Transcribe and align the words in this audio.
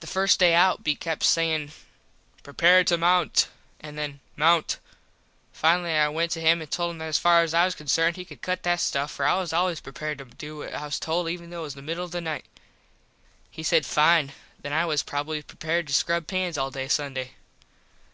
The 0.00 0.06
first 0.06 0.40
day 0.40 0.54
out 0.54 0.82
be 0.82 0.94
kept 0.96 1.22
sayin 1.22 1.72
"Prepare 2.42 2.84
to 2.84 2.96
mount" 2.96 3.48
and 3.80 3.98
then 3.98 4.20
"Mount." 4.34 4.78
Finally 5.52 5.92
I 5.92 6.08
went 6.08 6.30
up 6.30 6.34
to 6.36 6.40
him 6.40 6.62
and 6.62 6.70
told 6.70 6.92
him 6.92 6.98
that 7.00 7.04
as 7.08 7.18
far 7.18 7.42
as 7.42 7.52
I 7.52 7.66
was 7.66 7.74
concerned 7.74 8.16
he 8.16 8.24
could 8.24 8.40
cut 8.40 8.62
that 8.62 8.80
stuff 8.80 9.10
for 9.10 9.26
I 9.26 9.34
was 9.38 9.52
always 9.52 9.80
prepared 9.80 10.16
to 10.16 10.24
do 10.24 10.56
what 10.56 10.72
I 10.72 10.86
was 10.86 10.98
told 10.98 11.28
even 11.28 11.50
though 11.50 11.58
it 11.60 11.68
was 11.68 11.74
the 11.74 11.82
middle 11.82 12.06
of 12.06 12.12
the 12.12 12.22
night. 12.22 12.46
He 13.50 13.62
said, 13.62 13.84
Fine, 13.84 14.32
then 14.58 14.72
I 14.72 14.86
was 14.86 15.02
probably 15.02 15.42
prepared 15.42 15.86
to 15.88 15.92
scrub 15.92 16.26
pans 16.26 16.56
all 16.56 16.70
day 16.70 16.88
Sunday. 16.88 17.32